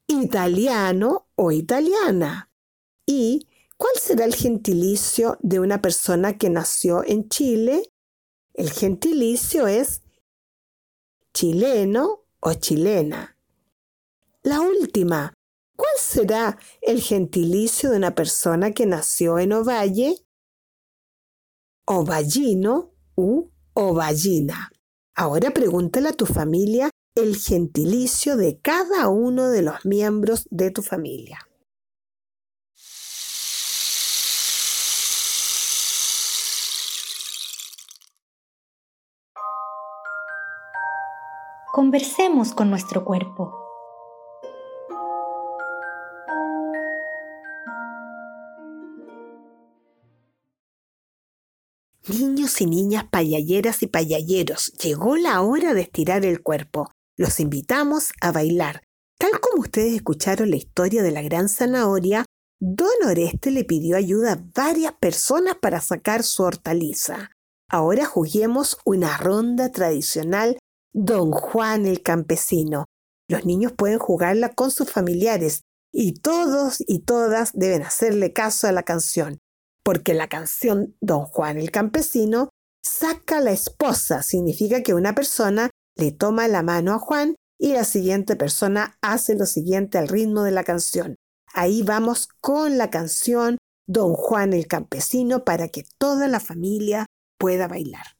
italiano 0.06 1.28
o 1.34 1.52
italiana. 1.52 2.50
¿Y 3.06 3.47
cuál 3.78 3.94
será 3.96 4.26
el 4.26 4.34
gentilicio 4.34 5.38
de 5.40 5.60
una 5.60 5.80
persona 5.80 6.36
que 6.36 6.50
nació 6.50 7.02
en 7.06 7.28
Chile? 7.30 7.90
El 8.52 8.70
gentilicio 8.70 9.66
es 9.66 10.02
chileno 11.32 12.24
o 12.40 12.52
chilena. 12.52 13.38
La 14.42 14.60
última, 14.60 15.32
¿cuál 15.76 15.94
será 15.98 16.58
el 16.82 17.00
gentilicio 17.00 17.90
de 17.90 17.96
una 17.96 18.14
persona 18.14 18.72
que 18.72 18.84
nació 18.84 19.38
en 19.38 19.52
Ovalle? 19.52 20.16
Ovallino 21.86 22.92
u 23.16 23.50
ovallina. 23.74 24.70
Ahora 25.14 25.52
pregúntale 25.52 26.08
a 26.10 26.12
tu 26.12 26.26
familia 26.26 26.90
el 27.14 27.36
gentilicio 27.36 28.36
de 28.36 28.60
cada 28.60 29.08
uno 29.08 29.48
de 29.48 29.62
los 29.62 29.84
miembros 29.84 30.46
de 30.50 30.70
tu 30.70 30.82
familia. 30.82 31.47
Conversemos 41.78 42.54
con 42.54 42.70
nuestro 42.70 43.04
cuerpo. 43.04 43.54
Niños 52.08 52.60
y 52.60 52.66
niñas 52.66 53.04
payalleras 53.08 53.84
y 53.84 53.86
payalleros, 53.86 54.72
llegó 54.72 55.16
la 55.16 55.40
hora 55.42 55.72
de 55.72 55.82
estirar 55.82 56.24
el 56.24 56.42
cuerpo. 56.42 56.90
Los 57.16 57.38
invitamos 57.38 58.10
a 58.20 58.32
bailar. 58.32 58.82
Tal 59.16 59.38
como 59.38 59.62
ustedes 59.62 59.94
escucharon 59.94 60.50
la 60.50 60.56
historia 60.56 61.04
de 61.04 61.12
la 61.12 61.22
gran 61.22 61.48
zanahoria, 61.48 62.24
Don 62.58 62.88
Oreste 63.06 63.52
le 63.52 63.62
pidió 63.62 63.96
ayuda 63.96 64.32
a 64.32 64.44
varias 64.52 64.94
personas 64.94 65.54
para 65.62 65.80
sacar 65.80 66.24
su 66.24 66.42
hortaliza. 66.42 67.30
Ahora 67.70 68.04
juguemos 68.04 68.78
una 68.84 69.16
ronda 69.16 69.70
tradicional 69.70 70.57
Don 70.92 71.30
Juan 71.30 71.86
el 71.86 72.02
campesino. 72.02 72.86
Los 73.28 73.44
niños 73.44 73.72
pueden 73.72 73.98
jugarla 73.98 74.54
con 74.54 74.70
sus 74.70 74.90
familiares 74.90 75.62
y 75.92 76.14
todos 76.14 76.78
y 76.86 77.00
todas 77.00 77.52
deben 77.54 77.82
hacerle 77.82 78.32
caso 78.32 78.66
a 78.66 78.72
la 78.72 78.82
canción, 78.82 79.38
porque 79.82 80.14
la 80.14 80.28
canción 80.28 80.96
Don 81.00 81.24
Juan 81.24 81.58
el 81.58 81.70
campesino 81.70 82.50
saca 82.82 83.40
la 83.40 83.52
esposa, 83.52 84.22
significa 84.22 84.82
que 84.82 84.94
una 84.94 85.14
persona 85.14 85.70
le 85.96 86.12
toma 86.12 86.48
la 86.48 86.62
mano 86.62 86.94
a 86.94 86.98
Juan 86.98 87.34
y 87.58 87.72
la 87.72 87.84
siguiente 87.84 88.36
persona 88.36 88.96
hace 89.02 89.34
lo 89.34 89.46
siguiente 89.46 89.98
al 89.98 90.08
ritmo 90.08 90.42
de 90.42 90.52
la 90.52 90.64
canción. 90.64 91.16
Ahí 91.52 91.82
vamos 91.82 92.28
con 92.40 92.78
la 92.78 92.90
canción 92.90 93.58
Don 93.86 94.14
Juan 94.14 94.52
el 94.52 94.66
campesino 94.66 95.44
para 95.44 95.68
que 95.68 95.84
toda 95.98 96.28
la 96.28 96.40
familia 96.40 97.06
pueda 97.38 97.66
bailar. 97.68 98.17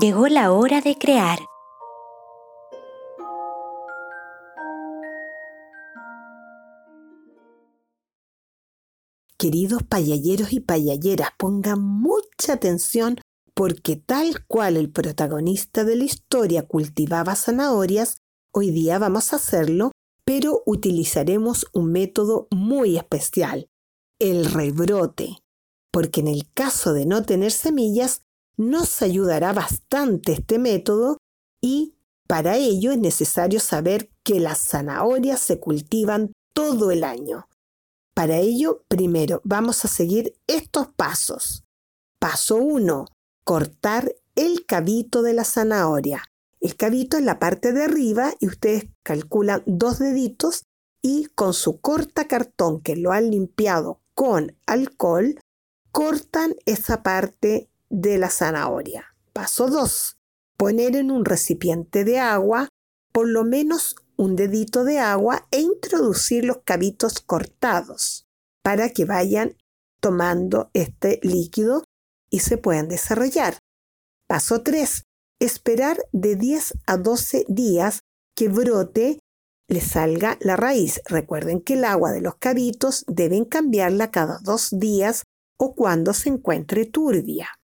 Llegó 0.00 0.28
la 0.28 0.52
hora 0.52 0.80
de 0.80 0.94
crear. 0.96 1.40
Queridos 9.36 9.82
payalleros 9.82 10.52
y 10.52 10.60
payalleras, 10.60 11.30
pongan 11.36 11.80
mucha 11.80 12.52
atención 12.52 13.18
porque 13.54 13.96
tal 13.96 14.46
cual 14.46 14.76
el 14.76 14.88
protagonista 14.88 15.82
de 15.82 15.96
la 15.96 16.04
historia 16.04 16.62
cultivaba 16.62 17.34
zanahorias, 17.34 18.18
hoy 18.52 18.70
día 18.70 19.00
vamos 19.00 19.32
a 19.32 19.36
hacerlo, 19.36 19.90
pero 20.24 20.62
utilizaremos 20.64 21.66
un 21.72 21.90
método 21.90 22.46
muy 22.52 22.96
especial, 22.98 23.68
el 24.20 24.44
rebrote, 24.44 25.38
porque 25.90 26.20
en 26.20 26.28
el 26.28 26.48
caso 26.54 26.92
de 26.92 27.04
no 27.04 27.24
tener 27.24 27.50
semillas, 27.50 28.27
nos 28.58 29.00
ayudará 29.00 29.54
bastante 29.54 30.32
este 30.32 30.58
método 30.58 31.16
y 31.62 31.94
para 32.26 32.56
ello 32.56 32.92
es 32.92 32.98
necesario 32.98 33.60
saber 33.60 34.10
que 34.22 34.40
las 34.40 34.58
zanahorias 34.58 35.40
se 35.40 35.58
cultivan 35.58 36.32
todo 36.52 36.90
el 36.90 37.04
año. 37.04 37.48
Para 38.14 38.36
ello, 38.36 38.84
primero 38.88 39.40
vamos 39.44 39.84
a 39.84 39.88
seguir 39.88 40.34
estos 40.46 40.88
pasos. 40.88 41.64
Paso 42.18 42.56
1. 42.56 43.06
Cortar 43.44 44.12
el 44.34 44.66
cabito 44.66 45.22
de 45.22 45.32
la 45.32 45.44
zanahoria. 45.44 46.24
El 46.60 46.76
cabito 46.76 47.16
es 47.16 47.22
la 47.22 47.38
parte 47.38 47.72
de 47.72 47.84
arriba 47.84 48.34
y 48.40 48.48
ustedes 48.48 48.88
calculan 49.04 49.62
dos 49.66 50.00
deditos 50.00 50.64
y 51.00 51.26
con 51.36 51.54
su 51.54 51.80
corta 51.80 52.26
cartón 52.26 52.80
que 52.80 52.96
lo 52.96 53.12
han 53.12 53.30
limpiado 53.30 54.00
con 54.14 54.56
alcohol, 54.66 55.38
cortan 55.92 56.56
esa 56.66 57.04
parte 57.04 57.70
de 57.90 58.18
la 58.18 58.30
zanahoria. 58.30 59.14
Paso 59.32 59.68
2. 59.68 60.16
Poner 60.56 60.96
en 60.96 61.10
un 61.10 61.24
recipiente 61.24 62.04
de 62.04 62.18
agua 62.18 62.68
por 63.12 63.28
lo 63.28 63.44
menos 63.44 63.96
un 64.16 64.36
dedito 64.36 64.84
de 64.84 64.98
agua 64.98 65.46
e 65.50 65.60
introducir 65.60 66.44
los 66.44 66.58
cabitos 66.64 67.20
cortados 67.20 68.26
para 68.62 68.90
que 68.90 69.04
vayan 69.04 69.56
tomando 70.00 70.70
este 70.74 71.20
líquido 71.22 71.84
y 72.30 72.40
se 72.40 72.58
puedan 72.58 72.88
desarrollar. 72.88 73.58
Paso 74.28 74.62
3. 74.62 75.04
Esperar 75.40 75.98
de 76.12 76.36
10 76.36 76.74
a 76.86 76.96
12 76.96 77.44
días 77.48 78.00
que 78.34 78.48
brote, 78.48 79.20
le 79.68 79.80
salga 79.80 80.36
la 80.40 80.56
raíz. 80.56 81.00
Recuerden 81.06 81.60
que 81.60 81.74
el 81.74 81.84
agua 81.84 82.12
de 82.12 82.20
los 82.20 82.36
cabitos 82.36 83.04
deben 83.06 83.44
cambiarla 83.44 84.10
cada 84.10 84.38
dos 84.42 84.70
días 84.78 85.24
o 85.58 85.74
cuando 85.74 86.12
se 86.12 86.28
encuentre 86.28 86.86
turbia. 86.86 87.57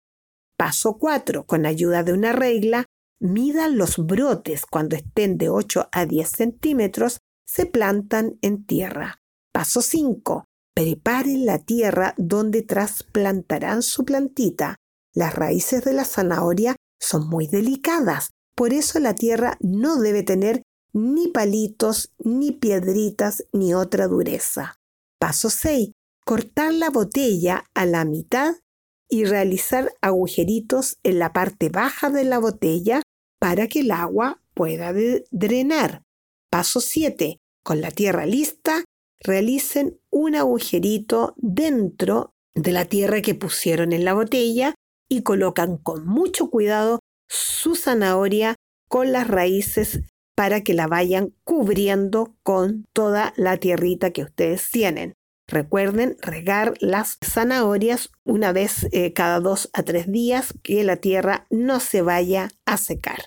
Paso 0.65 0.97
4. 0.97 1.45
Con 1.45 1.67
ayuda 1.67 2.05
de 2.05 2.13
una 2.13 2.31
regla, 2.31 2.87
midan 3.21 3.77
los 3.77 3.97
brotes 3.99 4.65
cuando 4.65 4.95
estén 4.95 5.37
de 5.37 5.49
8 5.49 5.89
a 5.91 6.07
10 6.07 6.31
centímetros, 6.31 7.19
se 7.45 7.67
plantan 7.67 8.39
en 8.43 8.65
tierra. 8.65 9.19
Paso 9.53 9.83
5. 9.83 10.45
Preparen 10.73 11.47
la 11.47 11.59
tierra 11.59 12.15
donde 12.17 12.63
trasplantarán 12.63 13.83
su 13.83 14.05
plantita. 14.05 14.77
Las 15.13 15.35
raíces 15.35 15.83
de 15.83 15.95
la 15.95 16.05
zanahoria 16.05 16.77
son 17.01 17.29
muy 17.29 17.49
delicadas, 17.49 18.31
por 18.55 18.73
eso 18.73 19.01
la 19.01 19.17
tierra 19.17 19.57
no 19.59 19.97
debe 19.97 20.23
tener 20.23 20.63
ni 20.93 21.27
palitos, 21.27 22.13
ni 22.19 22.53
piedritas, 22.53 23.49
ni 23.53 23.75
otra 23.75 24.07
dureza. 24.07 24.77
Paso 25.19 25.51
6. 25.51 25.91
Cortar 26.25 26.73
la 26.73 26.91
botella 26.91 27.65
a 27.75 27.85
la 27.85 28.05
mitad 28.05 28.55
y 29.13 29.27
realizar 29.27 29.93
agujeritos 30.01 30.97
en 31.03 31.19
la 31.19 31.35
parte 31.35 31.69
baja 31.69 32.09
de 32.09 32.25
la 32.25 32.39
botella 32.39 33.03
para 33.39 33.67
que 33.67 33.81
el 33.81 33.91
agua 33.91 34.41
pueda 34.55 34.95
drenar. 35.31 36.01
Paso 36.51 36.81
7. 36.81 37.37
Con 37.63 37.83
la 37.83 37.91
tierra 37.91 38.25
lista, 38.25 38.85
realicen 39.21 40.01
un 40.11 40.35
agujerito 40.35 41.35
dentro 41.37 42.31
de 42.55 42.73
la 42.73 42.87
tierra 42.87 43.21
que 43.21 43.35
pusieron 43.35 43.93
en 43.93 44.07
la 44.07 44.15
botella 44.15 44.75
y 45.11 45.23
colocan 45.23 45.77
con 45.77 46.07
mucho 46.07 46.49
cuidado 46.49 47.01
su 47.29 47.75
zanahoria 47.75 48.55
con 48.89 49.13
las 49.13 49.29
raíces 49.29 50.01
para 50.35 50.63
que 50.63 50.73
la 50.73 50.87
vayan 50.87 51.35
cubriendo 51.45 52.35
con 52.43 52.87
toda 52.95 53.35
la 53.37 53.59
tierrita 53.59 54.11
que 54.11 54.23
ustedes 54.23 54.71
tienen. 54.71 55.13
Recuerden 55.49 56.17
regar 56.21 56.75
las 56.81 57.19
zanahorias 57.25 58.11
una 58.25 58.53
vez 58.53 58.89
eh, 58.93 59.13
cada 59.13 59.41
dos 59.41 59.69
a 59.73 59.83
tres 59.83 60.11
días 60.11 60.55
que 60.63 60.83
la 60.85 60.97
tierra 60.97 61.47
no 61.51 61.81
se 61.81 62.03
vaya 62.03 62.49
a 62.65 62.77
secar. 62.77 63.25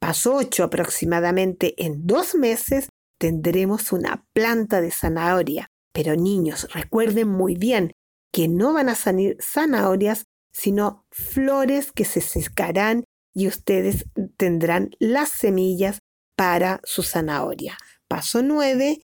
Paso 0.00 0.34
8 0.34 0.64
aproximadamente 0.64 1.74
en 1.84 2.06
dos 2.06 2.34
meses 2.34 2.88
tendremos 3.18 3.92
una 3.92 4.26
planta 4.32 4.80
de 4.80 4.90
zanahoria. 4.90 5.68
Pero 5.92 6.16
niños, 6.16 6.66
recuerden 6.72 7.28
muy 7.28 7.54
bien 7.54 7.92
que 8.32 8.48
no 8.48 8.72
van 8.72 8.88
a 8.88 8.94
salir 8.94 9.36
zanahorias, 9.40 10.24
sino 10.52 11.06
flores 11.10 11.92
que 11.92 12.04
se 12.04 12.20
secarán 12.20 13.04
y 13.34 13.46
ustedes 13.46 14.06
tendrán 14.36 14.90
las 14.98 15.30
semillas 15.30 15.98
para 16.36 16.80
su 16.82 17.02
zanahoria. 17.02 17.76
Paso 18.08 18.42
9, 18.42 19.02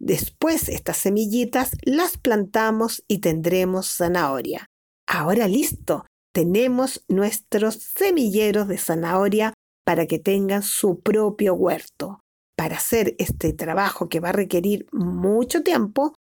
Después 0.00 0.70
estas 0.70 0.96
semillitas 0.96 1.76
las 1.82 2.16
plantamos 2.16 3.04
y 3.06 3.18
tendremos 3.18 3.86
zanahoria. 3.86 4.66
Ahora 5.06 5.46
listo, 5.46 6.06
tenemos 6.32 7.04
nuestros 7.06 7.74
semilleros 7.74 8.66
de 8.66 8.78
zanahoria 8.78 9.52
para 9.84 10.06
que 10.06 10.18
tengan 10.18 10.62
su 10.62 11.00
propio 11.00 11.54
huerto. 11.54 12.20
Para 12.56 12.76
hacer 12.76 13.14
este 13.18 13.52
trabajo 13.52 14.08
que 14.08 14.20
va 14.20 14.30
a 14.30 14.32
requerir 14.32 14.86
mucho 14.92 15.62
tiempo, 15.62 16.14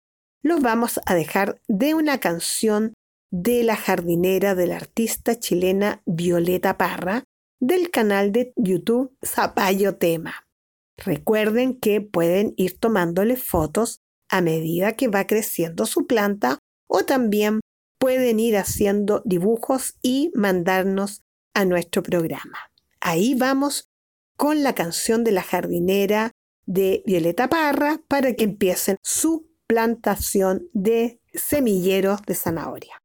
los 0.42 0.62
vamos 0.62 1.00
a 1.06 1.13
dejar 1.13 1.60
de 1.68 1.94
una 1.94 2.20
canción 2.20 2.94
de 3.32 3.63
la 3.63 3.76
jardinera 3.76 4.56
de 4.56 4.68
la 4.68 4.78
artista 4.78 5.38
chilena 5.38 6.02
Violeta 6.06 6.78
Parra 6.78 7.24
del 7.60 7.92
canal 7.92 8.32
de 8.32 8.54
YouTube 8.56 9.16
Zapallo 9.24 9.98
Tema. 9.98 10.47
Recuerden 10.98 11.80
que 11.80 12.02
pueden 12.02 12.54
ir 12.58 12.80
tomándole 12.80 13.38
fotos 13.38 14.00
a 14.30 14.42
medida 14.42 14.94
que 14.94 15.08
va 15.08 15.28
creciendo 15.28 15.86
su 15.86 16.08
planta 16.08 16.60
o 16.88 17.06
también 17.06 17.62
pueden 18.00 18.40
ir 18.40 18.58
haciendo 18.58 19.22
dibujos 19.26 19.96
y 20.02 20.32
mandarnos 20.36 21.22
a 21.54 21.66
nuestro 21.66 22.04
programa. 22.04 22.58
Ahí 23.00 23.36
vamos 23.36 23.90
con 24.36 24.64
la 24.64 24.76
canción 24.76 25.24
de 25.24 25.32
la 25.32 25.44
jardinera 25.44 26.32
de 26.66 27.04
Violeta 27.06 27.50
Parra 27.50 28.02
para 28.08 28.34
que 28.34 28.44
empiecen 28.44 28.98
su 29.02 29.50
plantación 29.68 30.70
de 30.74 31.22
semilleros 31.34 32.22
de 32.26 32.36
zanahoria. 32.36 33.02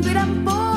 un 0.00 0.12
gran 0.12 0.44
poder. 0.44 0.69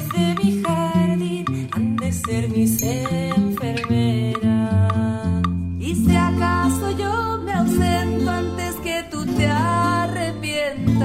de 0.00 0.34
mi 0.42 0.62
jardín 0.62 1.68
han 1.72 1.96
de 1.96 2.12
ser 2.12 2.48
mis 2.48 2.82
enfermeras. 2.82 4.40
Y 5.78 5.94
si 5.94 6.16
acaso 6.16 6.90
yo 6.92 7.38
me 7.44 7.52
ausento 7.52 8.30
antes 8.30 8.76
que 8.76 9.04
tú 9.10 9.26
te 9.26 9.46
arrepientas, 9.48 11.04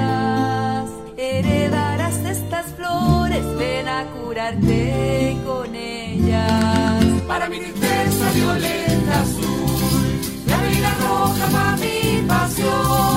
heredarás 1.17 2.17
estas 2.19 2.67
flores, 2.77 3.45
ven 3.57 3.89
a 3.89 4.05
curarte 4.05 5.37
con 5.45 5.75
ellas. 5.75 7.03
Para 7.27 7.49
mi 7.49 7.59
tristeza 7.59 8.31
violeta 8.35 9.21
azul, 9.21 10.21
la 10.47 10.57
vida 10.63 10.95
roja 11.01 11.45
para 11.51 11.75
mi 11.75 12.23
pasión. 12.25 13.16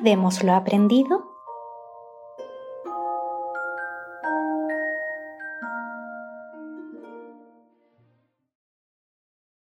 Recordemos 0.00 0.42
lo 0.42 0.54
aprendido. 0.54 1.30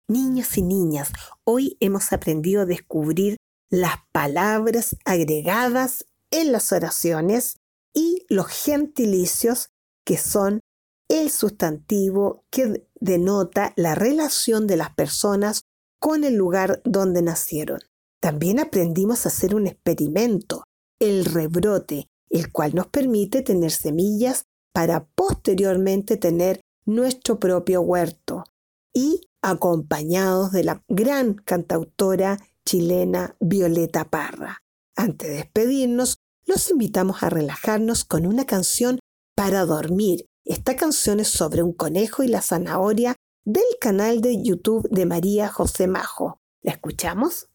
Niños 0.07 0.57
y 0.57 0.61
niñas, 0.61 1.11
hoy 1.43 1.75
hemos 1.81 2.13
aprendido 2.13 2.61
a 2.61 2.65
descubrir 2.65 3.35
las 3.69 3.95
palabras 4.13 4.95
agregadas 5.03 6.05
en 6.31 6.53
las 6.53 6.71
oraciones 6.71 7.57
y 7.93 8.25
los 8.29 8.47
gentilicios 8.47 9.71
que 10.05 10.15
son 10.15 10.61
el 11.09 11.29
sustantivo 11.29 12.45
que 12.49 12.87
denota 13.01 13.73
la 13.75 13.95
relación 13.95 14.65
de 14.65 14.77
las 14.77 14.95
personas 14.95 15.63
con 15.99 16.23
el 16.23 16.35
lugar 16.35 16.81
donde 16.85 17.21
nacieron. 17.21 17.81
También 18.21 18.59
aprendimos 18.59 19.25
a 19.25 19.29
hacer 19.29 19.55
un 19.55 19.65
experimento, 19.65 20.63
el 20.99 21.25
rebrote, 21.25 22.07
el 22.29 22.51
cual 22.51 22.75
nos 22.75 22.87
permite 22.87 23.41
tener 23.41 23.71
semillas 23.71 24.43
para 24.73 25.05
posteriormente 25.15 26.17
tener 26.17 26.61
nuestro 26.85 27.39
propio 27.39 27.81
huerto 27.81 28.43
y 28.93 29.21
acompañados 29.41 30.51
de 30.51 30.63
la 30.63 30.83
gran 30.87 31.33
cantautora 31.33 32.37
chilena 32.63 33.35
Violeta 33.39 34.09
Parra. 34.09 34.59
Antes 34.95 35.29
de 35.29 35.35
despedirnos, 35.35 36.17
los 36.45 36.69
invitamos 36.69 37.23
a 37.23 37.29
relajarnos 37.29 38.05
con 38.05 38.27
una 38.27 38.45
canción 38.45 38.99
para 39.35 39.65
dormir. 39.65 40.25
Esta 40.45 40.75
canción 40.75 41.19
es 41.19 41.29
sobre 41.29 41.63
un 41.63 41.73
conejo 41.73 42.23
y 42.23 42.27
la 42.27 42.41
zanahoria 42.41 43.15
del 43.45 43.63
canal 43.79 44.21
de 44.21 44.43
YouTube 44.43 44.87
de 44.89 45.07
María 45.07 45.47
José 45.47 45.87
Majo. 45.87 46.37
¿La 46.61 46.73
escuchamos? 46.73 47.50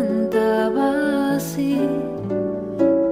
Cantaba 0.00 1.34
así. 1.36 1.78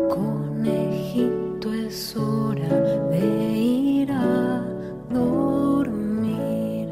Conejito 0.08 1.72
es 1.72 2.16
hora 2.16 2.74
de 3.10 3.24
ir 3.58 4.12
a 4.12 4.64
dormir. 5.10 6.88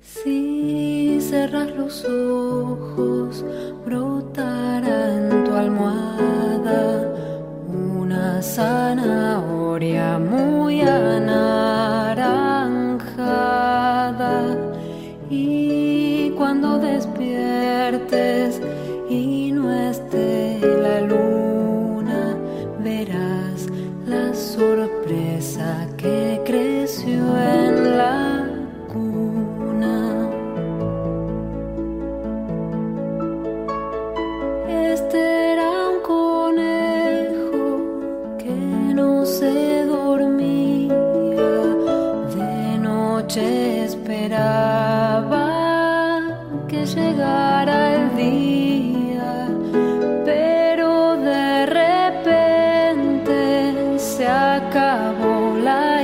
Si 0.00 1.18
cerras 1.20 1.70
los 1.76 2.04
ojos, 2.04 3.44
brotará 3.86 5.14
en 5.16 5.44
tu 5.44 5.52
almohada 5.54 6.82
una 7.66 8.42
zanahoria 8.42 10.18